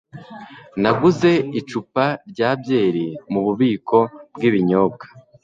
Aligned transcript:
Naguze 0.81 1.31
icupa 1.59 2.05
rya 2.31 2.49
byeri 2.61 3.05
mububiko 3.31 3.97
bwibinyobwa. 4.35 5.05